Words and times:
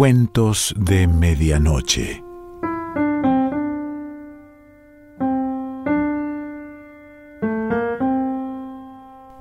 Cuentos 0.00 0.74
de 0.78 1.06
Medianoche. 1.06 2.24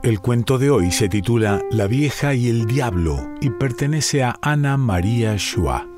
El 0.04 0.20
cuento 0.20 0.58
de 0.58 0.70
hoy 0.70 0.92
se 0.92 1.08
titula 1.08 1.62
La 1.72 1.88
vieja 1.88 2.34
y 2.34 2.50
el 2.50 2.66
diablo 2.66 3.26
y 3.40 3.52
pertenece 3.52 4.22
a 4.22 4.36
Ana 4.42 4.76
María 4.76 5.38
Schwa. 5.38 5.89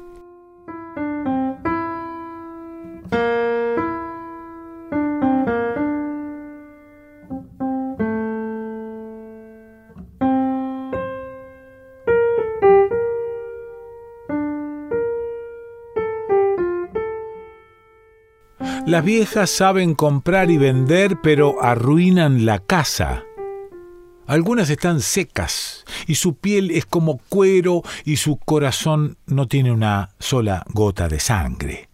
Las 18.91 19.05
viejas 19.05 19.49
saben 19.49 19.95
comprar 19.95 20.51
y 20.51 20.57
vender, 20.57 21.21
pero 21.23 21.63
arruinan 21.63 22.45
la 22.45 22.59
casa. 22.59 23.23
Algunas 24.27 24.69
están 24.69 24.99
secas 24.99 25.85
y 26.07 26.15
su 26.15 26.35
piel 26.35 26.71
es 26.71 26.85
como 26.85 27.17
cuero 27.29 27.83
y 28.03 28.17
su 28.17 28.35
corazón 28.35 29.15
no 29.27 29.47
tiene 29.47 29.71
una 29.71 30.09
sola 30.19 30.65
gota 30.73 31.07
de 31.07 31.21
sangre. 31.21 31.87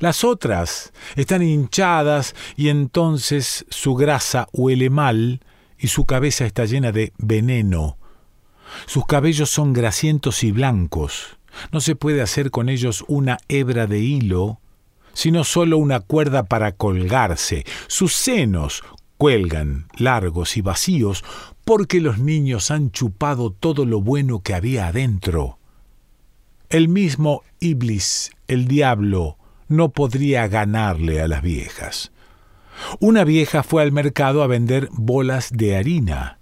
Las 0.00 0.24
otras 0.24 0.92
están 1.14 1.44
hinchadas 1.44 2.34
y 2.56 2.70
entonces 2.70 3.64
su 3.68 3.94
grasa 3.94 4.48
huele 4.52 4.90
mal 4.90 5.38
y 5.78 5.86
su 5.86 6.04
cabeza 6.04 6.46
está 6.46 6.64
llena 6.64 6.90
de 6.90 7.12
veneno. 7.18 7.96
Sus 8.86 9.06
cabellos 9.06 9.50
son 9.50 9.72
grasientos 9.72 10.42
y 10.42 10.50
blancos. 10.50 11.38
No 11.70 11.80
se 11.80 11.94
puede 11.94 12.22
hacer 12.22 12.50
con 12.50 12.68
ellos 12.68 13.04
una 13.06 13.38
hebra 13.46 13.86
de 13.86 14.00
hilo 14.00 14.58
sino 15.12 15.44
solo 15.44 15.78
una 15.78 16.00
cuerda 16.00 16.44
para 16.44 16.72
colgarse. 16.72 17.64
Sus 17.86 18.14
senos 18.14 18.82
cuelgan 19.16 19.88
largos 19.96 20.56
y 20.56 20.62
vacíos 20.62 21.24
porque 21.64 22.00
los 22.00 22.18
niños 22.18 22.70
han 22.70 22.90
chupado 22.90 23.50
todo 23.50 23.84
lo 23.84 24.00
bueno 24.00 24.40
que 24.40 24.54
había 24.54 24.86
adentro. 24.86 25.58
El 26.70 26.88
mismo 26.88 27.42
Iblis, 27.60 28.30
el 28.46 28.68
diablo, 28.68 29.36
no 29.68 29.90
podría 29.90 30.48
ganarle 30.48 31.20
a 31.20 31.28
las 31.28 31.42
viejas. 31.42 32.12
Una 33.00 33.24
vieja 33.24 33.62
fue 33.62 33.82
al 33.82 33.92
mercado 33.92 34.42
a 34.42 34.46
vender 34.46 34.88
bolas 34.92 35.50
de 35.52 35.76
harina. 35.76 36.38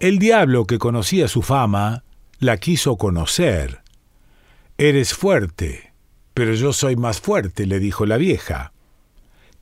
El 0.00 0.18
diablo, 0.18 0.66
que 0.66 0.78
conocía 0.78 1.28
su 1.28 1.42
fama, 1.42 2.04
la 2.38 2.56
quiso 2.56 2.96
conocer. 2.96 3.82
Eres 4.78 5.14
fuerte, 5.14 5.91
pero 6.34 6.54
yo 6.54 6.72
soy 6.72 6.96
más 6.96 7.20
fuerte, 7.20 7.66
le 7.66 7.78
dijo 7.78 8.06
la 8.06 8.16
vieja. 8.16 8.72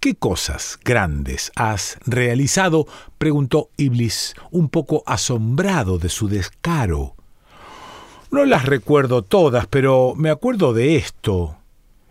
¿Qué 0.01 0.15
cosas 0.15 0.79
grandes 0.83 1.53
has 1.57 1.99
realizado? 2.07 2.87
preguntó 3.19 3.69
Iblis, 3.77 4.35
un 4.51 4.71
poco 4.71 5.03
asombrado 5.05 5.99
de 5.99 6.09
su 6.09 6.29
descaro. 6.29 7.17
No 8.31 8.45
las 8.45 8.65
recuerdo 8.65 9.23
todas, 9.23 9.67
pero 9.67 10.15
me 10.17 10.31
acuerdo 10.31 10.73
de 10.73 10.97
esto. 10.97 11.57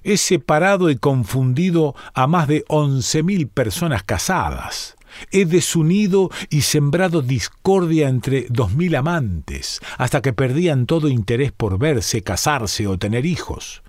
He 0.04 0.18
separado 0.18 0.90
y 0.90 0.98
confundido 0.98 1.96
a 2.14 2.28
más 2.28 2.48
de 2.48 2.64
once 2.68 3.24
mil 3.24 3.48
personas 3.48 4.04
casadas. 4.04 4.96
He 5.32 5.46
desunido 5.46 6.30
y 6.50 6.62
sembrado 6.62 7.22
discordia 7.22 8.08
entre 8.08 8.46
dos 8.50 8.74
mil 8.74 8.96
amantes, 8.96 9.80
hasta 9.98 10.22
que 10.22 10.34
perdían 10.34 10.86
todo 10.86 11.08
interés 11.08 11.52
por 11.52 11.80
verse, 11.80 12.22
casarse 12.22 12.86
o 12.86 12.98
tener 12.98 13.25
hijos. 13.25 13.81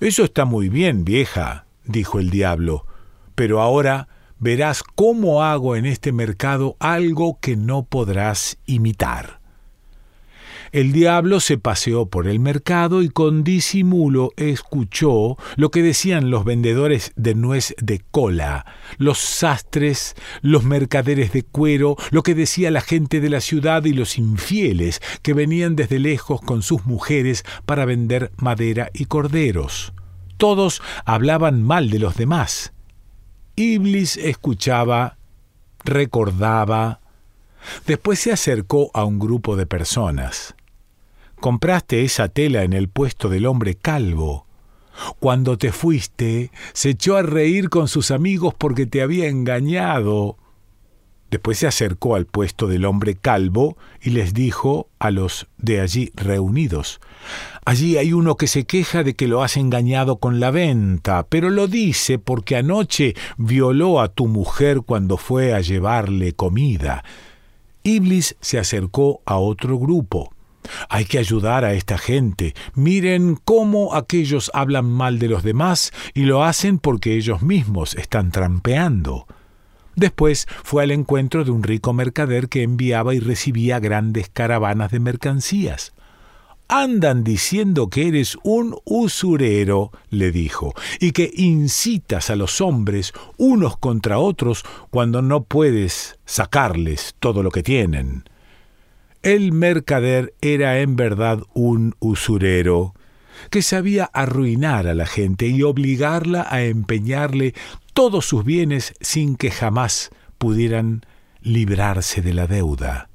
Eso 0.00 0.24
está 0.24 0.44
muy 0.44 0.68
bien, 0.68 1.04
vieja, 1.04 1.66
dijo 1.84 2.18
el 2.18 2.30
diablo, 2.30 2.86
pero 3.34 3.60
ahora 3.60 4.08
verás 4.38 4.82
cómo 4.82 5.44
hago 5.44 5.76
en 5.76 5.86
este 5.86 6.12
mercado 6.12 6.76
algo 6.80 7.38
que 7.40 7.56
no 7.56 7.84
podrás 7.84 8.58
imitar. 8.66 9.41
El 10.72 10.92
diablo 10.92 11.40
se 11.40 11.58
paseó 11.58 12.06
por 12.06 12.26
el 12.26 12.40
mercado 12.40 13.02
y 13.02 13.10
con 13.10 13.44
disimulo 13.44 14.30
escuchó 14.38 15.36
lo 15.56 15.70
que 15.70 15.82
decían 15.82 16.30
los 16.30 16.46
vendedores 16.46 17.12
de 17.14 17.34
nuez 17.34 17.74
de 17.78 18.00
cola, 18.10 18.64
los 18.96 19.18
sastres, 19.18 20.16
los 20.40 20.64
mercaderes 20.64 21.34
de 21.34 21.42
cuero, 21.42 21.96
lo 22.10 22.22
que 22.22 22.34
decía 22.34 22.70
la 22.70 22.80
gente 22.80 23.20
de 23.20 23.28
la 23.28 23.42
ciudad 23.42 23.84
y 23.84 23.92
los 23.92 24.16
infieles 24.16 25.02
que 25.20 25.34
venían 25.34 25.76
desde 25.76 25.98
lejos 25.98 26.40
con 26.40 26.62
sus 26.62 26.86
mujeres 26.86 27.44
para 27.66 27.84
vender 27.84 28.32
madera 28.38 28.88
y 28.94 29.04
corderos. 29.04 29.92
Todos 30.38 30.80
hablaban 31.04 31.62
mal 31.62 31.90
de 31.90 31.98
los 31.98 32.16
demás. 32.16 32.72
Iblis 33.56 34.16
escuchaba, 34.16 35.18
recordaba. 35.84 37.00
Después 37.86 38.20
se 38.20 38.32
acercó 38.32 38.90
a 38.94 39.04
un 39.04 39.18
grupo 39.18 39.54
de 39.54 39.66
personas. 39.66 40.54
Compraste 41.42 42.04
esa 42.04 42.28
tela 42.28 42.62
en 42.62 42.72
el 42.72 42.88
puesto 42.88 43.28
del 43.28 43.46
hombre 43.46 43.74
calvo. 43.74 44.46
Cuando 45.18 45.58
te 45.58 45.72
fuiste, 45.72 46.52
se 46.72 46.90
echó 46.90 47.16
a 47.16 47.22
reír 47.22 47.68
con 47.68 47.88
sus 47.88 48.12
amigos 48.12 48.54
porque 48.56 48.86
te 48.86 49.02
había 49.02 49.26
engañado. 49.26 50.36
Después 51.32 51.58
se 51.58 51.66
acercó 51.66 52.14
al 52.14 52.26
puesto 52.26 52.68
del 52.68 52.84
hombre 52.84 53.16
calvo 53.16 53.76
y 54.00 54.10
les 54.10 54.34
dijo 54.34 54.86
a 55.00 55.10
los 55.10 55.48
de 55.58 55.80
allí 55.80 56.12
reunidos, 56.14 57.00
Allí 57.64 57.96
hay 57.96 58.12
uno 58.12 58.36
que 58.36 58.46
se 58.46 58.62
queja 58.62 59.02
de 59.02 59.14
que 59.16 59.26
lo 59.26 59.42
has 59.42 59.56
engañado 59.56 60.18
con 60.18 60.38
la 60.38 60.52
venta, 60.52 61.26
pero 61.28 61.50
lo 61.50 61.66
dice 61.66 62.20
porque 62.20 62.54
anoche 62.54 63.16
violó 63.36 64.00
a 64.00 64.06
tu 64.06 64.28
mujer 64.28 64.82
cuando 64.82 65.16
fue 65.16 65.54
a 65.54 65.60
llevarle 65.60 66.34
comida. 66.34 67.02
Iblis 67.82 68.36
se 68.40 68.60
acercó 68.60 69.22
a 69.24 69.38
otro 69.38 69.76
grupo. 69.76 70.30
Hay 70.88 71.04
que 71.04 71.18
ayudar 71.18 71.64
a 71.64 71.74
esta 71.74 71.98
gente. 71.98 72.54
Miren 72.74 73.36
cómo 73.44 73.94
aquellos 73.94 74.50
hablan 74.54 74.86
mal 74.86 75.18
de 75.18 75.28
los 75.28 75.42
demás 75.42 75.92
y 76.14 76.22
lo 76.22 76.44
hacen 76.44 76.78
porque 76.78 77.16
ellos 77.16 77.42
mismos 77.42 77.94
están 77.94 78.30
trampeando. 78.30 79.26
Después 79.94 80.46
fue 80.64 80.82
al 80.84 80.90
encuentro 80.90 81.44
de 81.44 81.50
un 81.50 81.62
rico 81.62 81.92
mercader 81.92 82.48
que 82.48 82.62
enviaba 82.62 83.14
y 83.14 83.20
recibía 83.20 83.78
grandes 83.78 84.28
caravanas 84.30 84.90
de 84.90 85.00
mercancías. 85.00 85.92
Andan 86.68 87.22
diciendo 87.22 87.90
que 87.90 88.08
eres 88.08 88.38
un 88.42 88.78
usurero, 88.84 89.90
le 90.08 90.32
dijo, 90.32 90.72
y 91.00 91.12
que 91.12 91.30
incitas 91.34 92.30
a 92.30 92.36
los 92.36 92.62
hombres 92.62 93.12
unos 93.36 93.76
contra 93.76 94.18
otros 94.18 94.64
cuando 94.88 95.20
no 95.20 95.44
puedes 95.44 96.18
sacarles 96.24 97.14
todo 97.18 97.42
lo 97.42 97.50
que 97.50 97.62
tienen. 97.62 98.24
El 99.22 99.52
mercader 99.52 100.34
era 100.40 100.80
en 100.80 100.96
verdad 100.96 101.44
un 101.54 101.94
usurero, 102.00 102.94
que 103.50 103.62
sabía 103.62 104.04
arruinar 104.12 104.88
a 104.88 104.94
la 104.94 105.06
gente 105.06 105.46
y 105.46 105.62
obligarla 105.62 106.44
a 106.50 106.64
empeñarle 106.64 107.54
todos 107.94 108.26
sus 108.26 108.44
bienes 108.44 108.94
sin 109.00 109.36
que 109.36 109.52
jamás 109.52 110.10
pudieran 110.38 111.06
librarse 111.40 112.20
de 112.20 112.34
la 112.34 112.48
deuda. 112.48 113.10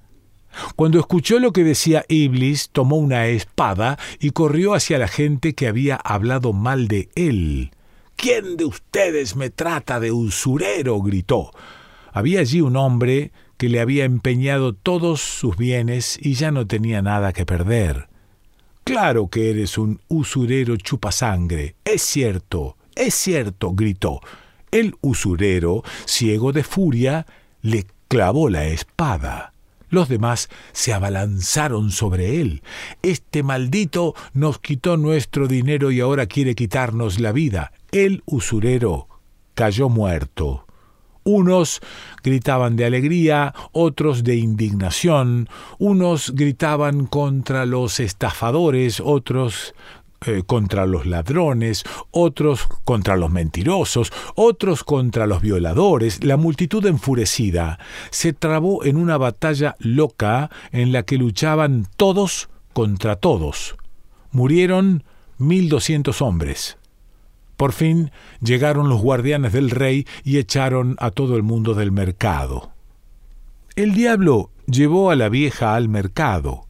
Cuando 0.77 0.97
escuchó 0.97 1.39
lo 1.39 1.51
que 1.51 1.65
decía 1.65 2.05
Iblis, 2.07 2.69
tomó 2.69 2.95
una 2.95 3.27
espada 3.27 3.99
y 4.21 4.29
corrió 4.31 4.75
hacia 4.75 4.97
la 4.97 5.09
gente 5.09 5.55
que 5.55 5.67
había 5.67 5.97
hablado 5.97 6.53
mal 6.53 6.87
de 6.87 7.09
él. 7.15 7.71
¿Quién 8.15 8.55
de 8.55 8.63
ustedes 8.63 9.35
me 9.35 9.49
trata 9.49 9.99
de 9.99 10.13
usurero? 10.13 11.01
gritó. 11.01 11.51
Había 12.13 12.39
allí 12.39 12.61
un 12.61 12.77
hombre 12.77 13.31
que 13.57 13.69
le 13.69 13.79
había 13.79 14.05
empeñado 14.05 14.73
todos 14.73 15.21
sus 15.21 15.57
bienes 15.57 16.17
y 16.21 16.35
ya 16.35 16.51
no 16.51 16.67
tenía 16.67 17.01
nada 17.01 17.33
que 17.33 17.45
perder. 17.45 18.07
Claro 18.83 19.27
que 19.27 19.49
eres 19.49 19.77
un 19.77 19.99
usurero 20.07 20.77
chupasangre. 20.77 21.75
Es 21.83 22.01
cierto, 22.03 22.77
es 22.95 23.13
cierto, 23.15 23.73
gritó. 23.73 24.21
El 24.71 24.95
usurero, 25.01 25.83
ciego 26.05 26.51
de 26.51 26.63
furia, 26.63 27.25
le 27.61 27.85
clavó 28.07 28.49
la 28.49 28.65
espada. 28.65 29.53
Los 29.89 30.09
demás 30.09 30.49
se 30.73 30.93
abalanzaron 30.93 31.91
sobre 31.91 32.41
él. 32.41 32.61
Este 33.01 33.43
maldito 33.43 34.15
nos 34.33 34.59
quitó 34.59 34.97
nuestro 34.97 35.47
dinero 35.47 35.91
y 35.91 36.01
ahora 36.01 36.25
quiere 36.25 36.55
quitarnos 36.55 37.19
la 37.19 37.31
vida. 37.31 37.71
El 37.91 38.21
usurero 38.25 39.07
cayó 39.53 39.89
muerto. 39.89 40.66
Unos 41.27 41.81
gritaban 42.23 42.77
de 42.77 42.85
alegría, 42.85 43.53
otros 43.73 44.23
de 44.23 44.37
indignación, 44.37 45.49
unos 45.77 46.33
gritaban 46.33 47.05
contra 47.05 47.65
los 47.65 47.99
estafadores, 47.99 49.01
otros 49.03 49.75
eh, 50.25 50.43
contra 50.45 50.85
los 50.85 51.05
ladrones, 51.05 51.83
otros 52.11 52.69
contra 52.85 53.17
los 53.17 53.29
mentirosos, 53.29 54.13
otros 54.35 54.85
contra 54.85 55.27
los 55.27 55.41
violadores. 55.41 56.23
La 56.23 56.37
multitud 56.37 56.85
enfurecida 56.85 57.77
se 58.09 58.31
trabó 58.31 58.85
en 58.85 58.95
una 58.95 59.17
batalla 59.17 59.75
loca 59.79 60.49
en 60.71 60.93
la 60.93 61.03
que 61.03 61.17
luchaban 61.17 61.89
todos 61.97 62.47
contra 62.71 63.17
todos. 63.17 63.75
murieron 64.31 65.03
mil 65.37 65.67
doscientos 65.67 66.21
hombres. 66.21 66.77
Por 67.57 67.73
fin 67.73 68.11
llegaron 68.39 68.87
los 68.87 69.01
guardianes 69.01 69.51
del 69.51 69.71
rey 69.71 70.05
y 70.23 70.37
echaron 70.37 70.95
a 70.99 71.09
todo 71.09 71.35
el 71.35 71.43
mundo 71.43 71.73
del 71.73 71.91
mercado. 71.91 72.71
El 73.75 73.93
diablo 73.93 74.51
llevó 74.67 75.09
a 75.09 75.15
la 75.15 75.27
vieja 75.27 75.75
al 75.75 75.89
mercado. 75.89 76.67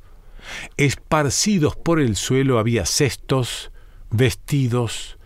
Esparcidos 0.78 1.76
por 1.76 2.00
el 2.00 2.16
suelo 2.16 2.58
había 2.58 2.86
cestos, 2.86 3.72
vestidos, 4.10 5.18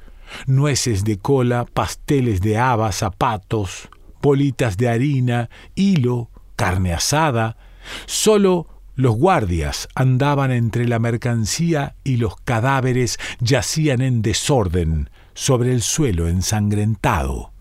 nueces 0.48 1.04
de 1.04 1.18
cola, 1.18 1.66
pasteles 1.66 2.42
de 2.42 2.58
haba, 2.58 2.92
zapatos, 2.92 3.90
bolitas 4.20 4.78
de 4.78 4.90
harina, 4.90 5.52
hilo, 5.76 6.32
carne 6.56 6.92
asada. 6.92 7.58
Solo 8.08 8.68
los 8.96 9.16
guardias 9.16 9.88
andaban 9.94 10.52
entre 10.52 10.88
la 10.88 10.98
mercancía 10.98 11.96
y 12.04 12.18
los 12.18 12.36
cadáveres 12.38 13.20
yacían 13.40 14.02
en 14.02 14.24
desorden 14.24 15.10
sobre 15.42 15.72
el 15.72 15.82
suelo 15.82 16.28
ensangrentado. 16.28 17.52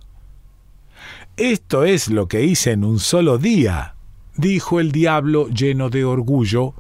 Esto 1.39 1.85
es 1.85 2.09
lo 2.09 2.29
que 2.29 2.45
hice 2.45 2.73
en 2.73 2.85
un 2.85 2.99
solo 2.99 3.39
día, 3.39 3.95
dijo 4.37 4.81
el 4.81 4.93
diablo 4.93 5.49
lleno 5.49 5.89
de 5.89 6.05
orgullo, 6.05 6.75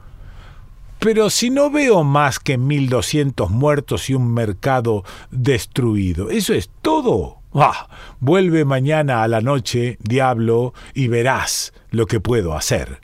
pero 0.99 1.31
si 1.31 1.49
no 1.49 1.71
veo 1.71 2.05
más 2.05 2.39
que 2.39 2.59
mil 2.59 2.91
doscientos 2.91 3.51
muertos 3.51 4.11
y 4.11 4.15
un 4.15 4.35
mercado 4.35 5.03
destruido, 5.31 6.29
¿eso 6.29 6.53
es 6.53 6.69
todo? 6.83 7.39
Ah, 7.55 7.89
vuelve 8.21 8.67
mañana 8.67 9.23
a 9.23 9.29
la 9.29 9.41
noche, 9.41 9.97
diablo, 10.03 10.75
y 10.93 11.09
verás 11.09 11.73
lo 11.89 12.05
que 12.05 12.21
puedo 12.21 12.55
hacer. 12.55 13.01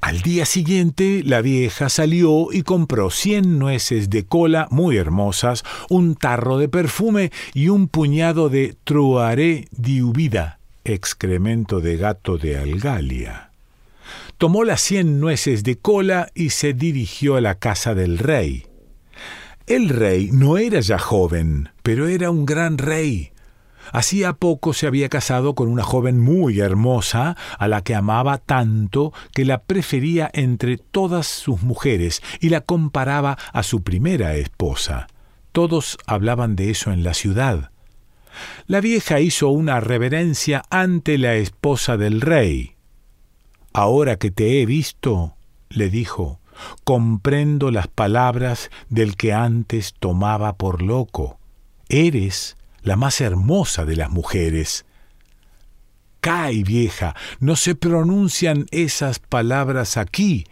Al 0.00 0.22
día 0.22 0.44
siguiente 0.44 1.22
la 1.24 1.40
vieja 1.40 1.88
salió 1.88 2.48
y 2.52 2.62
compró 2.62 3.10
cien 3.10 3.58
nueces 3.58 4.10
de 4.10 4.24
cola 4.24 4.68
muy 4.70 4.96
hermosas, 4.96 5.64
un 5.88 6.14
tarro 6.14 6.58
de 6.58 6.68
perfume 6.68 7.30
y 7.54 7.68
un 7.68 7.88
puñado 7.88 8.48
de 8.48 8.76
truaré 8.84 9.68
diubida, 9.70 10.58
excremento 10.84 11.80
de 11.80 11.96
gato 11.96 12.38
de 12.38 12.58
Algalia. 12.58 13.50
Tomó 14.38 14.64
las 14.64 14.80
cien 14.80 15.20
nueces 15.20 15.64
de 15.64 15.76
cola 15.76 16.30
y 16.34 16.50
se 16.50 16.72
dirigió 16.72 17.36
a 17.36 17.40
la 17.40 17.56
casa 17.56 17.94
del 17.94 18.18
rey. 18.18 18.66
El 19.66 19.88
rey 19.88 20.30
no 20.32 20.56
era 20.56 20.80
ya 20.80 20.98
joven, 20.98 21.68
pero 21.82 22.08
era 22.08 22.30
un 22.30 22.46
gran 22.46 22.78
rey. 22.78 23.32
Hacía 23.92 24.34
poco 24.34 24.72
se 24.72 24.86
había 24.86 25.08
casado 25.08 25.54
con 25.54 25.68
una 25.68 25.82
joven 25.82 26.20
muy 26.20 26.60
hermosa, 26.60 27.36
a 27.58 27.68
la 27.68 27.82
que 27.82 27.94
amaba 27.94 28.38
tanto 28.38 29.12
que 29.32 29.44
la 29.44 29.62
prefería 29.62 30.30
entre 30.32 30.76
todas 30.76 31.26
sus 31.26 31.62
mujeres 31.62 32.22
y 32.40 32.48
la 32.48 32.60
comparaba 32.60 33.38
a 33.52 33.62
su 33.62 33.82
primera 33.82 34.34
esposa. 34.34 35.06
Todos 35.52 35.98
hablaban 36.06 36.56
de 36.56 36.70
eso 36.70 36.92
en 36.92 37.02
la 37.02 37.14
ciudad. 37.14 37.70
La 38.66 38.80
vieja 38.80 39.20
hizo 39.20 39.48
una 39.48 39.80
reverencia 39.80 40.62
ante 40.70 41.18
la 41.18 41.34
esposa 41.34 41.96
del 41.96 42.20
rey. 42.20 42.74
Ahora 43.72 44.16
que 44.16 44.30
te 44.30 44.60
he 44.60 44.66
visto, 44.66 45.34
le 45.68 45.90
dijo, 45.90 46.40
comprendo 46.84 47.70
las 47.70 47.88
palabras 47.88 48.70
del 48.88 49.16
que 49.16 49.32
antes 49.32 49.94
tomaba 49.98 50.56
por 50.56 50.82
loco. 50.82 51.38
Eres 51.88 52.57
la 52.82 52.96
más 52.96 53.20
hermosa 53.20 53.84
de 53.84 53.96
las 53.96 54.10
mujeres. 54.10 54.86
Cae, 56.20 56.64
vieja, 56.64 57.14
no 57.40 57.56
se 57.56 57.74
pronuncian 57.74 58.66
esas 58.70 59.18
palabras 59.18 59.96
aquí. 59.96 60.46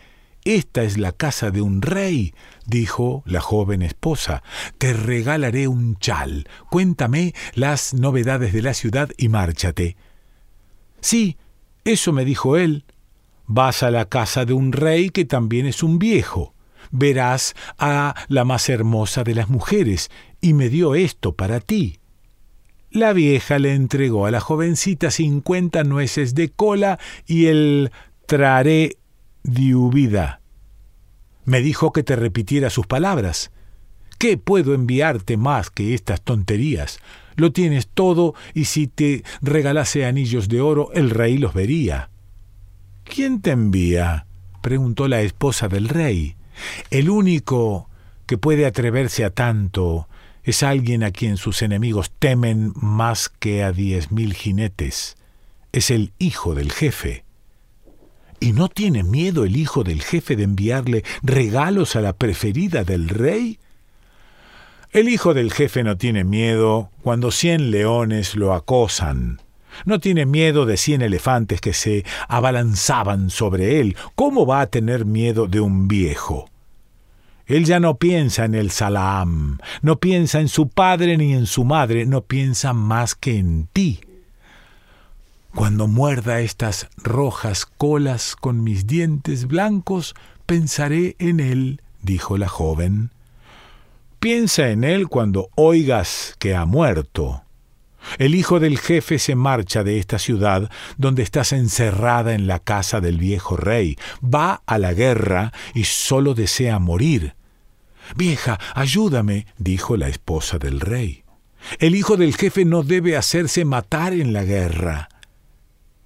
Esta 0.45 0.85
es 0.85 0.97
la 0.97 1.11
casa 1.11 1.51
de 1.51 1.61
un 1.61 1.83
rey, 1.83 2.33
dijo 2.67 3.25
la 3.27 3.41
joven 3.41 3.83
esposa. 3.83 4.45
Te 4.79 4.93
regalaré 4.93 5.67
un 5.67 5.97
chal. 5.97 6.49
Cuéntame 6.71 7.35
las 7.55 7.95
novedades 7.95 8.53
de 8.53 8.63
la 8.63 8.75
ciudad 8.75 9.11
y 9.17 9.29
márchate. 9.29 9.97
Sí, 11.01 11.37
eso 11.85 12.13
me 12.13 12.25
dijo 12.25 12.57
él, 12.57 12.85
Vas 13.47 13.85
a 13.85 13.93
la 13.93 14.07
casa 14.07 14.45
de 14.45 14.53
un 14.53 14.73
rey 14.73 15.11
que 15.11 15.25
también 15.25 15.67
es 15.67 15.83
un 15.83 15.99
viejo. 15.99 16.55
Verás 16.91 17.55
a 17.79 18.15
la 18.29 18.45
más 18.45 18.69
hermosa 18.69 19.23
de 19.23 19.35
las 19.35 19.49
mujeres, 19.49 20.11
y 20.41 20.53
me 20.53 20.69
dio 20.69 20.95
esto 20.95 21.35
para 21.35 21.61
ti. 21.61 22.01
La 22.91 23.13
vieja 23.13 23.59
le 23.59 23.75
entregó 23.75 24.27
a 24.27 24.31
la 24.31 24.41
jovencita 24.41 25.11
cincuenta 25.11 25.85
nueces 25.85 26.35
de 26.35 26.49
cola 26.51 26.99
y 27.27 27.47
el 27.47 27.91
traré 28.27 28.97
diubida. 29.43 30.41
Me 31.45 31.61
dijo 31.61 31.93
que 31.93 32.03
te 32.03 32.17
repitiera 32.17 32.71
sus 32.71 32.87
palabras. 32.87 33.51
¿Qué 34.19 34.39
puedo 34.39 34.73
enviarte 34.75 35.37
más 35.37 35.71
que 35.71 35.95
estas 35.95 36.23
tonterías? 36.23 37.01
Lo 37.37 37.53
tienes 37.53 37.87
todo 37.89 38.35
y 38.55 38.65
si 38.65 38.87
te 38.87 39.23
regalase 39.43 40.07
anillos 40.07 40.49
de 40.49 40.61
oro, 40.61 40.91
el 40.95 41.11
rey 41.11 41.37
los 41.37 41.53
vería. 41.53 42.11
¿Quién 43.05 43.41
te 43.43 43.51
envía? 43.51 44.27
preguntó 44.63 45.07
la 45.07 45.21
esposa 45.21 45.69
del 45.69 45.89
rey. 45.89 46.35
El 46.91 47.11
único 47.11 47.89
que 48.27 48.39
puede 48.39 48.67
atreverse 48.67 49.25
a 49.25 49.31
tanto 49.31 50.09
es 50.47 50.63
alguien 50.63 51.03
a 51.03 51.11
quien 51.11 51.37
sus 51.37 51.61
enemigos 51.61 52.13
temen 52.21 52.73
más 52.77 53.29
que 53.29 53.65
a 53.65 53.73
diez 53.73 54.13
mil 54.13 54.33
jinetes. 54.33 55.17
Es 55.73 55.91
el 55.91 56.13
hijo 56.21 56.55
del 56.55 56.71
jefe. 56.71 57.25
¿Y 58.39 58.53
no 58.53 58.69
tiene 58.69 59.03
miedo 59.03 59.45
el 59.45 59.57
hijo 59.57 59.83
del 59.83 60.03
jefe 60.03 60.37
de 60.37 60.45
enviarle 60.45 61.05
regalos 61.23 61.97
a 61.97 62.01
la 62.01 62.13
preferida 62.13 62.85
del 62.85 63.09
rey? 63.09 63.59
El 64.93 65.09
hijo 65.09 65.35
del 65.35 65.53
jefe 65.53 65.83
no 65.83 65.97
tiene 65.97 66.23
miedo 66.23 66.91
cuando 67.03 67.33
cien 67.33 67.73
leones 67.73 68.37
lo 68.37 68.55
acosan. 68.55 69.43
No 69.85 69.99
tiene 69.99 70.27
miedo 70.27 70.65
de 70.65 70.77
cien 70.77 71.03
elefantes 71.03 71.61
que 71.61 71.73
se 71.73 72.05
abalanzaban 72.29 73.31
sobre 73.31 73.81
él. 73.81 73.97
¿Cómo 74.15 74.47
va 74.47 74.61
a 74.61 74.69
tener 74.69 75.07
miedo 75.07 75.49
de 75.49 75.59
un 75.59 75.89
viejo? 75.89 76.49
Él 77.47 77.65
ya 77.65 77.79
no 77.79 77.97
piensa 77.97 78.45
en 78.45 78.57
el 78.57 78.71
Salaam, 78.73 79.59
no 79.81 80.01
piensa 80.01 80.41
en 80.41 80.49
su 80.49 80.69
padre 80.69 81.17
ni 81.17 81.33
en 81.33 81.47
su 81.47 81.65
madre, 81.65 82.05
no 82.05 82.23
piensa 82.23 82.73
más 82.73 83.15
que 83.15 83.39
en 83.39 83.69
ti. 83.73 84.01
Cuando 85.55 85.87
muerda 85.87 86.41
estas 86.41 86.89
rojas 86.97 87.65
colas 87.65 88.35
con 88.35 88.65
mis 88.65 88.87
dientes 88.87 89.47
blancos, 89.47 90.15
pensaré 90.45 91.15
en 91.21 91.39
él, 91.39 91.81
dijo 92.03 92.37
la 92.37 92.49
joven. 92.49 93.11
Piensa 94.19 94.71
en 94.71 94.83
él 94.83 95.09
cuando 95.09 95.49
oigas 95.55 96.35
que 96.41 96.57
ha 96.57 96.65
muerto. 96.65 97.43
El 98.19 98.35
hijo 98.35 98.59
del 98.61 98.79
jefe 98.79 99.19
se 99.21 99.37
marcha 99.37 99.85
de 99.85 99.99
esta 99.99 100.19
ciudad 100.19 100.69
donde 100.97 101.23
estás 101.23 101.53
encerrada 101.53 102.35
en 102.35 102.49
la 102.49 102.59
casa 102.59 103.01
del 103.01 103.19
viejo 103.19 103.57
rey. 103.57 103.97
Va 104.23 104.63
a 104.67 104.79
la 104.79 104.95
guerra 104.95 105.53
y 105.75 105.85
solo 105.85 106.35
desea 106.35 106.81
morir. 106.81 107.36
Vieja, 108.15 108.59
ayúdame, 108.75 109.47
dijo 109.59 109.97
la 109.97 110.09
esposa 110.09 110.59
del 110.59 110.81
rey. 110.81 111.25
El 111.79 111.95
hijo 111.95 112.17
del 112.17 112.37
jefe 112.37 112.65
no 112.65 112.83
debe 112.83 113.17
hacerse 113.17 113.65
matar 113.65 114.13
en 114.13 114.33
la 114.33 114.45
guerra. 114.45 115.09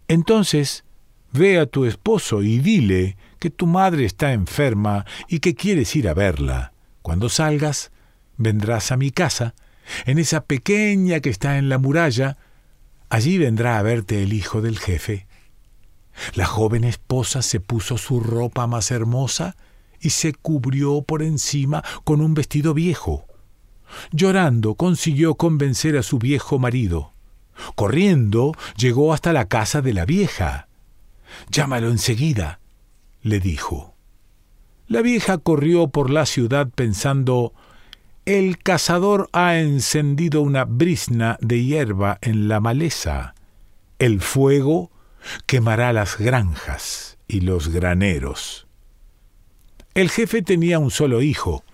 Entonces, 0.09 0.85
ve 1.33 1.59
a 1.59 1.67
tu 1.67 1.85
esposo 1.85 2.43
y 2.43 2.59
dile 2.59 3.17
que 3.39 3.51
tu 3.51 3.67
madre 3.67 4.05
está 4.05 4.33
enferma 4.33 5.05
y 5.29 5.41
que 5.41 5.55
quieres 5.55 5.95
ir 5.97 6.09
a 6.09 6.15
verla. 6.15 6.73
Cuando 7.03 7.29
salgas, 7.29 7.93
vendrás 8.37 8.91
a 8.93 8.97
mi 8.97 9.11
casa 9.11 9.55
en 10.07 10.19
esa 10.19 10.45
pequeña 10.45 11.21
que 11.21 11.31
está 11.31 11.59
en 11.59 11.69
la 11.69 11.79
muralla, 11.79 12.37
allí 13.09 13.39
vendrá 13.39 13.79
a 13.79 13.83
verte 13.83 14.23
el 14.23 14.33
hijo 14.33 14.61
del 14.61 14.79
jefe. 14.79 15.27
La 16.35 16.47
joven 16.47 16.85
esposa 16.85 17.43
se 17.43 17.61
puso 17.61 17.99
su 17.99 18.21
ropa 18.21 18.67
más 18.67 18.91
hermosa 18.91 19.57
y 20.01 20.11
se 20.11 20.33
cubrió 20.33 21.03
por 21.03 21.23
encima 21.23 21.85
con 22.05 22.21
un 22.21 22.35
vestido 22.35 22.75
viejo. 22.75 23.27
Llorando 24.13 24.75
consiguió 24.75 25.35
convencer 25.35 25.97
a 25.97 26.03
su 26.03 26.19
viejo 26.19 26.59
marido. 26.59 27.13
Corriendo 27.75 28.53
llegó 28.77 29.13
hasta 29.13 29.33
la 29.33 29.47
casa 29.47 29.83
de 29.83 29.93
la 29.93 30.05
vieja. 30.05 30.69
Llámalo 31.51 31.91
enseguida, 31.91 32.61
le 33.23 33.41
dijo. 33.41 33.95
La 34.87 35.03
vieja 35.03 35.39
corrió 35.39 35.89
por 35.89 36.11
la 36.11 36.27
ciudad 36.27 36.69
pensando 36.75 37.53
el 38.27 38.59
cazador 38.59 39.29
ha 39.33 39.59
encendido 39.59 40.43
una 40.43 40.65
brisna 40.65 41.39
de 41.41 41.65
hierba 41.65 42.19
en 42.21 42.49
la 42.49 42.61
maleza. 42.61 43.35
El 43.99 44.21
fuego 44.21 44.91
quemará 45.47 45.93
las 45.93 46.19
granjas 46.19 47.19
y 47.27 47.41
los 47.41 47.69
graneros. 47.69 48.67
El 49.95 50.11
jefe 50.11 50.43
tenía 50.43 50.79
un 50.79 50.91
solo 50.91 51.21
hijo. 51.23 51.65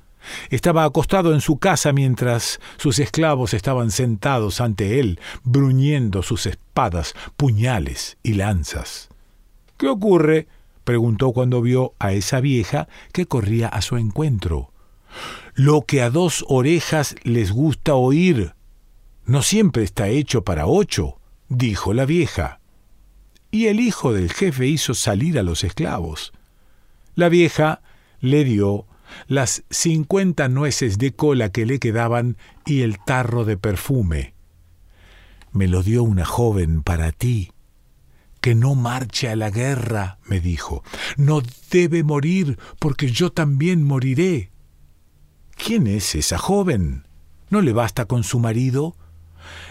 Estaba 0.50 0.84
acostado 0.84 1.34
en 1.34 1.40
su 1.40 1.58
casa 1.58 1.92
mientras 1.92 2.60
sus 2.78 2.98
esclavos 2.98 3.54
estaban 3.54 3.90
sentados 3.90 4.60
ante 4.60 4.98
él, 4.98 5.20
bruñendo 5.44 6.22
sus 6.22 6.46
espadas, 6.46 7.14
puñales 7.36 8.16
y 8.22 8.34
lanzas. 8.34 9.08
¿Qué 9.76 9.88
ocurre? 9.88 10.48
preguntó 10.84 11.32
cuando 11.32 11.60
vio 11.60 11.94
a 11.98 12.12
esa 12.12 12.40
vieja 12.40 12.88
que 13.12 13.26
corría 13.26 13.68
a 13.68 13.82
su 13.82 13.96
encuentro. 13.96 14.72
Lo 15.54 15.82
que 15.82 16.00
a 16.00 16.10
dos 16.10 16.44
orejas 16.48 17.16
les 17.22 17.52
gusta 17.52 17.94
oír 17.94 18.54
no 19.24 19.42
siempre 19.42 19.82
está 19.82 20.08
hecho 20.08 20.42
para 20.42 20.66
ocho, 20.66 21.18
dijo 21.48 21.92
la 21.92 22.06
vieja. 22.06 22.60
Y 23.50 23.66
el 23.66 23.80
hijo 23.80 24.12
del 24.12 24.32
jefe 24.32 24.66
hizo 24.66 24.94
salir 24.94 25.38
a 25.38 25.42
los 25.42 25.64
esclavos. 25.64 26.32
La 27.16 27.28
vieja 27.28 27.80
le 28.20 28.44
dio 28.44 28.86
las 29.26 29.64
cincuenta 29.70 30.48
nueces 30.48 30.98
de 30.98 31.14
cola 31.14 31.50
que 31.50 31.66
le 31.66 31.78
quedaban 31.78 32.36
y 32.64 32.82
el 32.82 32.98
tarro 32.98 33.44
de 33.44 33.56
perfume. 33.56 34.34
Me 35.52 35.68
lo 35.68 35.82
dio 35.82 36.02
una 36.02 36.24
joven 36.24 36.82
para 36.82 37.12
ti. 37.12 37.52
Que 38.40 38.54
no 38.54 38.74
marche 38.74 39.28
a 39.28 39.36
la 39.36 39.50
guerra, 39.50 40.18
me 40.26 40.40
dijo. 40.40 40.84
No 41.16 41.42
debe 41.70 42.04
morir, 42.04 42.58
porque 42.78 43.10
yo 43.10 43.32
también 43.32 43.82
moriré. 43.82 44.52
¿Quién 45.56 45.86
es 45.86 46.14
esa 46.14 46.38
joven? 46.38 47.06
¿No 47.48 47.60
le 47.60 47.72
basta 47.72 48.04
con 48.04 48.22
su 48.22 48.38
marido? 48.38 48.96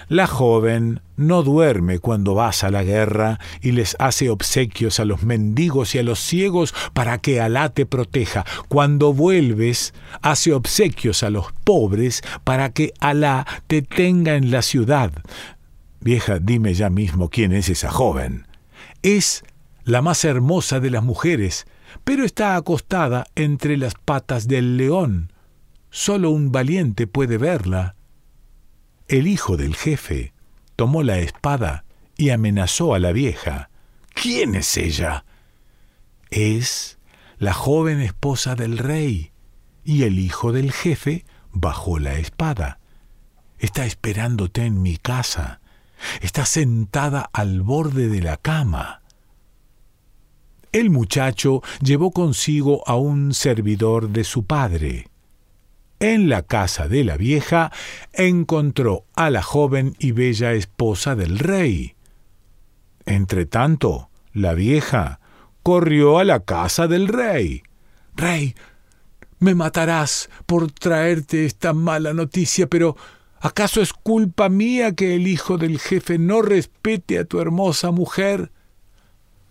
La 0.08 0.28
joven 0.28 1.02
no 1.18 1.42
duerme 1.42 2.00
cuando 2.00 2.36
vas 2.36 2.64
a 2.64 2.70
la 2.70 2.84
guerra 2.84 3.40
y 3.62 3.72
les 3.72 3.96
hace 3.98 4.30
obsequios 4.30 5.00
a 5.00 5.06
los 5.06 5.24
mendigos 5.24 5.96
y 5.96 6.00
a 6.00 6.04
los 6.04 6.20
ciegos 6.20 6.76
para 6.94 7.18
que 7.18 7.42
Alá 7.42 7.70
te 7.70 7.86
proteja. 7.86 8.46
Cuando 8.68 9.14
vuelves, 9.14 9.94
hace 10.22 10.54
obsequios 10.54 11.24
a 11.24 11.30
los 11.30 11.52
pobres 11.64 12.22
para 12.44 12.70
que 12.70 12.94
Alá 13.00 13.48
te 13.68 13.82
tenga 13.82 14.36
en 14.36 14.52
la 14.52 14.62
ciudad. 14.62 15.12
Vieja, 16.02 16.38
dime 16.40 16.76
ya 16.76 16.92
mismo 16.92 17.30
quién 17.30 17.52
es 17.52 17.70
esa 17.70 17.90
joven. 17.90 18.46
Es 19.02 19.44
la 19.86 20.04
más 20.04 20.24
hermosa 20.24 20.80
de 20.80 20.92
las 20.92 21.04
mujeres, 21.04 21.66
pero 22.04 22.26
está 22.26 22.56
acostada 22.56 23.26
entre 23.36 23.78
las 23.78 23.96
patas 23.96 24.48
del 24.48 24.78
león. 24.78 25.32
Solo 25.90 26.30
un 26.30 26.52
valiente 26.52 27.08
puede 27.08 27.38
verla. 27.38 27.96
El 29.08 29.28
hijo 29.28 29.56
del 29.56 29.76
jefe 29.76 30.34
tomó 30.76 31.04
la 31.04 31.20
espada 31.20 31.86
y 32.18 32.32
amenazó 32.32 32.96
a 32.96 33.00
la 33.00 33.12
vieja. 33.12 33.70
¿Quién 34.16 34.56
es 34.56 34.78
ella? 34.78 35.26
Es 36.32 36.98
la 37.38 37.54
joven 37.54 38.02
esposa 38.02 38.56
del 38.56 38.80
rey. 38.80 39.32
Y 39.84 40.04
el 40.04 40.18
hijo 40.18 40.52
del 40.52 40.72
jefe 40.72 41.24
bajó 41.52 42.00
la 42.00 42.16
espada. 42.16 42.80
Está 43.60 43.86
esperándote 43.86 44.66
en 44.66 44.82
mi 44.82 44.98
casa. 44.98 45.62
Está 46.22 46.48
sentada 46.48 47.30
al 47.32 47.62
borde 47.62 48.08
de 48.08 48.22
la 48.24 48.38
cama. 48.38 49.04
El 50.72 50.90
muchacho 50.90 51.62
llevó 51.80 52.10
consigo 52.10 52.82
a 52.88 52.96
un 52.96 53.36
servidor 53.36 54.10
de 54.10 54.24
su 54.24 54.46
padre 54.46 55.10
en 56.14 56.30
la 56.30 56.44
casa 56.44 56.88
de 56.88 57.04
la 57.04 57.18
vieja, 57.18 57.72
encontró 58.14 59.06
a 59.16 59.30
la 59.30 59.42
joven 59.42 59.96
y 60.00 60.12
bella 60.12 60.54
esposa 60.54 61.16
del 61.16 61.40
rey. 61.40 61.96
Entretanto, 63.06 64.10
la 64.34 64.54
vieja 64.54 65.20
corrió 65.64 66.20
a 66.20 66.24
la 66.24 66.42
casa 66.42 66.88
del 66.88 67.08
rey. 67.08 67.64
Rey, 68.16 68.56
me 69.40 69.56
matarás 69.56 70.30
por 70.46 70.72
traerte 70.72 71.46
esta 71.46 71.74
mala 71.74 72.14
noticia, 72.14 72.68
pero 72.68 72.96
¿acaso 73.40 73.82
es 73.82 73.92
culpa 73.92 74.50
mía 74.50 74.94
que 74.94 75.16
el 75.16 75.28
hijo 75.28 75.58
del 75.58 75.80
jefe 75.80 76.18
no 76.18 76.42
respete 76.42 77.20
a 77.20 77.26
tu 77.26 77.40
hermosa 77.40 77.92
mujer? 77.92 78.52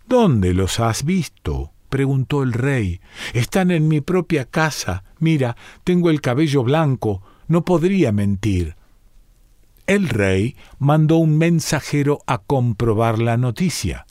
¿Dónde 0.07 0.53
los 0.53 0.79
has 0.79 1.03
visto? 1.03 1.74
Preguntó 1.89 2.43
el 2.43 2.53
rey. 2.53 3.01
Están 3.33 3.71
en 3.71 3.87
mi 3.87 4.01
propia 4.01 4.45
casa. 4.45 5.03
Mira, 5.19 5.55
tengo 5.83 6.09
el 6.09 6.21
cabello 6.21 6.63
blanco. 6.63 7.21
No 7.47 7.63
podría 7.63 8.11
mentir. 8.11 8.75
El 9.87 10.09
rey 10.09 10.55
mandó 10.79 11.17
un 11.17 11.37
mensajero 11.37 12.19
a 12.25 12.39
comprobar 12.39 13.19
la 13.19 13.37
noticia. 13.37 14.07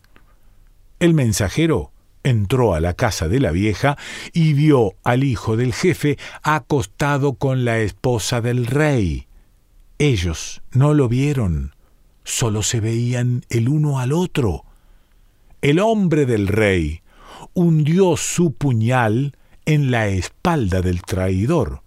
El 1.01 1.15
mensajero 1.15 1.91
entró 2.23 2.75
a 2.75 2.81
la 2.81 2.95
casa 2.95 3.29
de 3.29 3.39
la 3.39 3.51
vieja 3.51 3.99
y 4.33 4.55
vio 4.55 4.95
al 5.05 5.25
hijo 5.25 5.57
del 5.57 5.75
jefe 5.75 6.19
acostado 6.43 7.35
con 7.35 7.65
la 7.65 7.79
esposa 7.79 8.41
del 8.41 8.67
rey. 8.67 9.27
Ellos 9.99 10.63
no 10.73 10.95
lo 10.95 11.09
vieron, 11.09 11.75
solo 12.25 12.63
se 12.63 12.81
veían 12.81 13.45
el 13.51 13.69
uno 13.69 14.01
al 14.01 14.13
otro. 14.13 14.65
El 15.61 15.79
hombre 15.79 16.27
del 16.27 16.49
rey 16.49 17.03
hundió 17.53 18.17
su 18.17 18.55
puñal 18.55 19.37
en 19.67 19.91
la 19.91 20.09
espalda 20.09 20.81
del 20.81 21.03
traidor. 21.03 21.83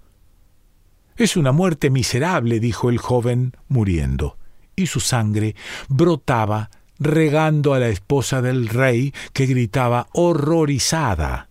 Es 1.15 1.35
una 1.35 1.51
muerte 1.51 1.89
miserable, 1.89 2.59
dijo 2.59 2.89
el 2.89 2.97
joven, 2.99 3.53
muriendo, 3.67 4.37
y 4.75 4.87
su 4.87 4.99
sangre 4.99 5.55
brotaba 5.89 6.69
regando 6.99 7.73
a 7.73 7.79
la 7.79 7.89
esposa 7.89 8.41
del 8.41 8.67
rey, 8.67 9.13
que 9.33 9.45
gritaba 9.45 10.07
horrorizada. 10.13 11.49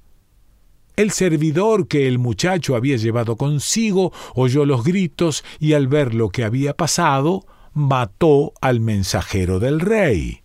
El 0.96 1.10
servidor 1.10 1.88
que 1.88 2.08
el 2.08 2.18
muchacho 2.18 2.74
había 2.74 2.96
llevado 2.96 3.36
consigo 3.36 4.12
oyó 4.34 4.64
los 4.64 4.82
gritos 4.82 5.44
y 5.58 5.74
al 5.74 5.88
ver 5.88 6.14
lo 6.14 6.30
que 6.30 6.44
había 6.44 6.74
pasado, 6.74 7.44
mató 7.74 8.54
al 8.62 8.80
mensajero 8.80 9.58
del 9.58 9.80
rey. 9.80 10.40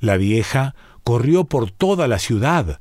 La 0.00 0.16
vieja 0.16 0.74
corrió 1.04 1.44
por 1.44 1.70
toda 1.70 2.08
la 2.08 2.18
ciudad. 2.18 2.80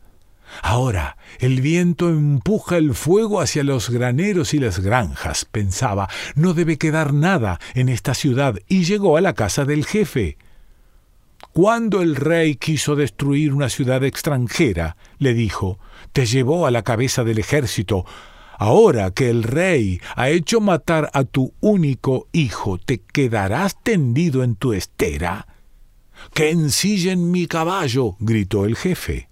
Ahora 0.62 1.18
el 1.40 1.62
viento 1.62 2.10
empuja 2.10 2.78
el 2.78 2.94
fuego 2.94 3.42
hacia 3.42 3.64
los 3.64 3.90
graneros 3.90 4.54
y 4.54 4.60
las 4.60 4.80
granjas, 4.80 5.46
pensaba, 5.46 6.10
no 6.36 6.54
debe 6.54 6.78
quedar 6.78 7.14
nada 7.14 7.60
en 7.74 7.90
esta 7.90 8.14
ciudad, 8.14 8.60
y 8.68 8.84
llegó 8.84 9.18
a 9.18 9.22
la 9.22 9.34
casa 9.34 9.66
del 9.66 9.86
jefe. 9.86 10.38
Cuando 11.54 12.02
el 12.02 12.16
rey 12.16 12.56
quiso 12.56 12.96
destruir 12.96 13.54
una 13.54 13.70
ciudad 13.70 14.04
extranjera, 14.04 14.96
le 15.18 15.34
dijo, 15.34 15.80
te 16.14 16.26
llevó 16.26 16.66
a 16.66 16.72
la 16.72 16.84
cabeza 16.84 17.24
del 17.24 17.40
ejército. 17.40 18.06
Ahora 18.58 19.12
que 19.12 19.30
el 19.30 19.44
rey 19.44 20.00
ha 20.16 20.30
hecho 20.30 20.62
matar 20.62 21.10
a 21.14 21.24
tu 21.24 21.54
único 21.60 22.28
hijo, 22.32 22.78
¿te 22.78 23.00
quedarás 23.00 23.82
tendido 23.82 24.44
en 24.44 24.56
tu 24.56 24.74
estera? 24.74 25.48
Que 26.34 26.52
ensillen 26.52 27.32
mi 27.32 27.48
caballo, 27.48 28.16
gritó 28.20 28.66
el 28.66 28.76
jefe. 28.76 29.30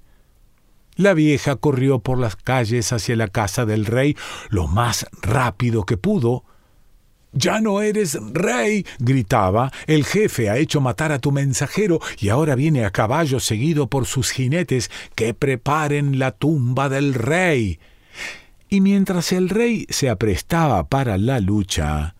La 0.96 1.13
vieja 1.13 1.55
corrió 1.55 2.00
por 2.00 2.17
las 2.19 2.36
calles 2.36 2.91
hacia 2.91 3.15
la 3.15 3.29
casa 3.29 3.65
del 3.65 3.86
rey 3.86 4.17
lo 4.50 4.67
más 4.67 5.08
rápido 5.22 5.86
que 5.86 5.96
pudo. 5.96 6.43
Ya 7.31 7.62
no 7.62 7.81
eres 7.81 8.17
rey, 8.34 8.86
gritaba. 8.98 9.72
El 9.88 10.03
jefe 10.03 10.50
ha 10.50 10.58
hecho 10.58 10.81
matar 10.81 11.12
a 11.12 11.19
tu 11.19 11.31
mensajero 11.31 12.00
y 12.19 12.29
ahora 12.29 12.55
viene 12.55 12.84
a 12.84 12.91
caballo 12.91 13.39
seguido 13.39 13.88
por 13.88 14.08
sus 14.08 14.31
jinetes 14.31 14.91
que 15.15 15.34
preparen 15.34 16.19
la 16.19 16.31
tumba 16.31 16.89
del 16.89 17.13
rey. 17.13 17.79
Y 18.67 18.81
mientras 18.81 19.31
el 19.31 19.50
rey 19.50 19.86
se 19.89 20.10
aprestaba 20.10 20.88
para 20.89 21.17
la 21.17 21.39
lucha, 21.39 22.15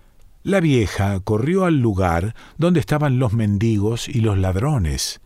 la 0.49 0.59
vieja 0.59 1.19
corrió 1.21 1.65
al 1.65 1.79
lugar 1.79 2.35
donde 2.57 2.79
estaban 2.79 3.19
los 3.19 3.33
mendigos 3.33 4.09
y 4.09 4.21
los 4.21 4.37
ladrones. 4.37 5.21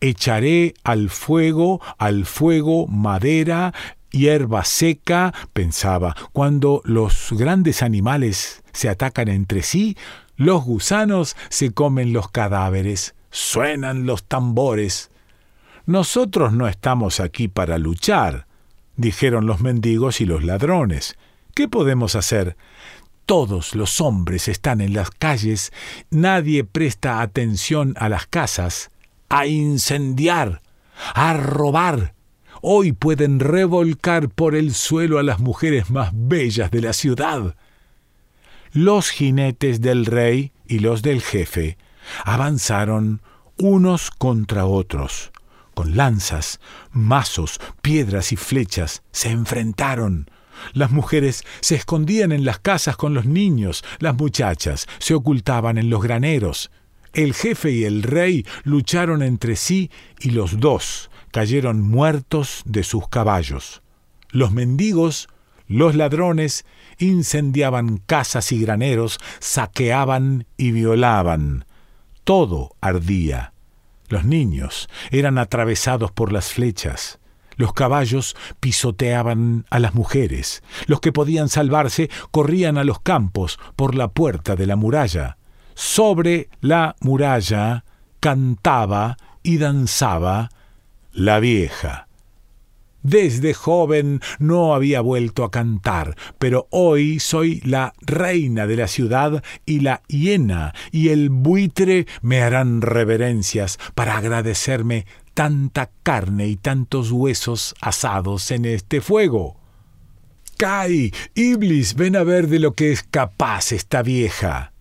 Echaré 0.00 0.74
al 0.84 1.10
fuego, 1.10 1.80
al 1.98 2.26
fuego 2.26 2.86
madera, 2.86 3.74
hierba 4.10 4.64
seca, 4.64 5.34
pensaba, 5.52 6.14
cuando 6.32 6.80
los 6.84 7.28
grandes 7.32 7.82
animales 7.82 8.62
se 8.72 8.88
atacan 8.88 9.28
entre 9.28 9.62
sí, 9.62 9.96
los 10.36 10.64
gusanos 10.64 11.36
se 11.48 11.72
comen 11.72 12.12
los 12.12 12.30
cadáveres, 12.30 13.14
suenan 13.30 14.06
los 14.06 14.24
tambores. 14.24 15.10
Nosotros 15.86 16.52
no 16.52 16.68
estamos 16.68 17.20
aquí 17.20 17.48
para 17.48 17.78
luchar, 17.78 18.46
dijeron 18.96 19.46
los 19.46 19.60
mendigos 19.60 20.20
y 20.20 20.26
los 20.26 20.44
ladrones. 20.44 21.16
¿Qué 21.54 21.68
podemos 21.68 22.16
hacer? 22.16 22.56
Todos 23.26 23.74
los 23.74 24.02
hombres 24.02 24.48
están 24.48 24.80
en 24.82 24.92
las 24.92 25.10
calles, 25.10 25.72
nadie 26.10 26.64
presta 26.64 27.22
atención 27.22 27.94
a 27.98 28.10
las 28.10 28.26
casas, 28.26 28.90
a 29.30 29.46
incendiar, 29.46 30.60
a 31.14 31.32
robar. 31.34 32.14
Hoy 32.60 32.92
pueden 32.92 33.40
revolcar 33.40 34.28
por 34.28 34.54
el 34.54 34.74
suelo 34.74 35.18
a 35.18 35.22
las 35.22 35.38
mujeres 35.38 35.90
más 35.90 36.10
bellas 36.12 36.70
de 36.70 36.82
la 36.82 36.92
ciudad. 36.92 37.56
Los 38.72 39.10
jinetes 39.10 39.80
del 39.80 40.04
rey 40.04 40.52
y 40.66 40.80
los 40.80 41.00
del 41.02 41.22
jefe 41.22 41.78
avanzaron 42.24 43.22
unos 43.56 44.10
contra 44.10 44.66
otros. 44.66 45.30
Con 45.74 45.96
lanzas, 45.96 46.60
mazos, 46.92 47.58
piedras 47.82 48.32
y 48.32 48.36
flechas 48.36 49.02
se 49.12 49.30
enfrentaron. 49.30 50.30
Las 50.72 50.90
mujeres 50.90 51.44
se 51.60 51.74
escondían 51.74 52.32
en 52.32 52.44
las 52.44 52.58
casas 52.58 52.96
con 52.96 53.14
los 53.14 53.26
niños, 53.26 53.84
las 53.98 54.16
muchachas 54.16 54.86
se 54.98 55.14
ocultaban 55.14 55.78
en 55.78 55.90
los 55.90 56.02
graneros. 56.02 56.70
El 57.12 57.34
jefe 57.34 57.70
y 57.70 57.84
el 57.84 58.02
rey 58.02 58.44
lucharon 58.64 59.22
entre 59.22 59.56
sí 59.56 59.90
y 60.18 60.30
los 60.30 60.58
dos 60.58 61.10
cayeron 61.30 61.80
muertos 61.80 62.62
de 62.64 62.84
sus 62.84 63.08
caballos. 63.08 63.82
Los 64.30 64.52
mendigos 64.52 65.28
Los 65.66 65.94
ladrones 65.94 66.66
incendiaban 66.98 67.96
casas 67.96 68.52
y 68.52 68.60
graneros, 68.60 69.18
saqueaban 69.38 70.46
y 70.56 70.72
violaban. 70.72 71.64
Todo 72.24 72.76
ardía. 72.80 73.54
Los 74.08 74.24
niños 74.24 74.88
eran 75.10 75.38
atravesados 75.38 76.12
por 76.12 76.32
las 76.32 76.52
flechas. 76.52 77.18
Los 77.56 77.72
caballos 77.72 78.36
pisoteaban 78.60 79.66
a 79.70 79.78
las 79.78 79.94
mujeres. 79.94 80.62
Los 80.86 81.00
que 81.00 81.12
podían 81.12 81.48
salvarse 81.48 82.10
corrían 82.30 82.78
a 82.78 82.84
los 82.84 83.00
campos 83.00 83.58
por 83.76 83.94
la 83.94 84.08
puerta 84.08 84.56
de 84.56 84.66
la 84.66 84.76
muralla. 84.76 85.36
Sobre 85.74 86.48
la 86.60 86.96
muralla 87.00 87.84
cantaba 88.20 89.16
y 89.42 89.58
danzaba 89.58 90.48
la 91.12 91.40
vieja. 91.40 92.08
Desde 93.04 93.52
joven 93.52 94.22
no 94.38 94.74
había 94.74 95.02
vuelto 95.02 95.44
a 95.44 95.50
cantar, 95.50 96.16
pero 96.38 96.68
hoy 96.70 97.20
soy 97.20 97.60
la 97.60 97.92
reina 98.00 98.66
de 98.66 98.76
la 98.76 98.88
ciudad 98.88 99.44
y 99.66 99.80
la 99.80 100.00
hiena 100.08 100.72
y 100.90 101.10
el 101.10 101.28
buitre 101.28 102.06
me 102.22 102.40
harán 102.40 102.80
reverencias 102.80 103.78
para 103.94 104.16
agradecerme 104.16 105.04
tanta 105.34 105.90
carne 106.02 106.46
y 106.46 106.56
tantos 106.56 107.10
huesos 107.10 107.74
asados 107.80 108.50
en 108.50 108.64
este 108.64 109.00
fuego. 109.00 109.56
Kai, 110.56 111.12
Iblis, 111.34 111.94
ven 111.94 112.16
a 112.16 112.22
ver 112.22 112.46
de 112.46 112.60
lo 112.60 112.74
que 112.74 112.92
es 112.92 113.02
capaz 113.02 113.72
esta 113.72 114.02
vieja. 114.02 114.72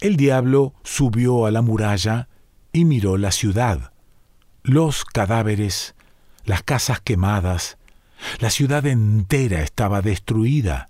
El 0.00 0.16
diablo 0.16 0.74
subió 0.84 1.46
a 1.46 1.50
la 1.50 1.62
muralla 1.62 2.28
y 2.72 2.84
miró 2.84 3.16
la 3.16 3.32
ciudad, 3.32 3.92
los 4.62 5.04
cadáveres, 5.04 5.94
las 6.44 6.62
casas 6.62 7.00
quemadas, 7.00 7.78
la 8.38 8.50
ciudad 8.50 8.86
entera 8.86 9.62
estaba 9.62 10.02
destruida. 10.02 10.88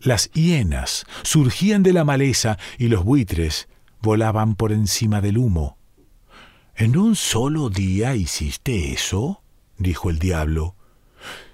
Las 0.00 0.30
hienas 0.32 1.06
surgían 1.22 1.82
de 1.82 1.92
la 1.92 2.04
maleza 2.04 2.58
y 2.78 2.88
los 2.88 3.04
buitres 3.04 3.68
volaban 4.02 4.54
por 4.54 4.72
encima 4.72 5.20
del 5.20 5.38
humo. 5.38 5.78
¿En 6.76 6.96
un 6.96 7.14
solo 7.14 7.70
día 7.70 8.16
hiciste 8.16 8.92
eso? 8.92 9.42
dijo 9.78 10.10
el 10.10 10.18
diablo. 10.18 10.74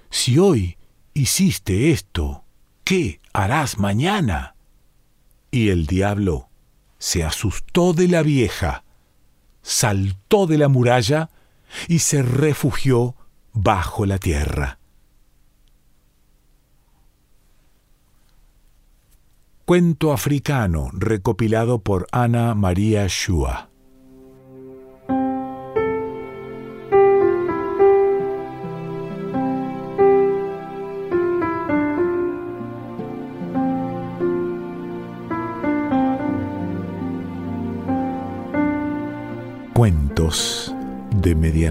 Si 0.09 0.39
hoy 0.39 0.77
hiciste 1.13 1.91
esto, 1.91 2.43
¿qué 2.83 3.21
harás 3.31 3.77
mañana? 3.77 4.55
Y 5.51 5.69
el 5.69 5.85
diablo 5.85 6.49
se 6.97 7.23
asustó 7.23 7.93
de 7.93 8.07
la 8.07 8.23
vieja, 8.23 8.83
saltó 9.61 10.47
de 10.47 10.57
la 10.57 10.69
muralla 10.69 11.29
y 11.87 11.99
se 11.99 12.23
refugió 12.23 13.15
bajo 13.53 14.05
la 14.05 14.17
tierra. 14.17 14.79
Cuento 19.65 20.11
africano 20.11 20.89
recopilado 20.93 21.79
por 21.79 22.07
Ana 22.11 22.55
María 22.55 23.05
Shua. 23.07 23.70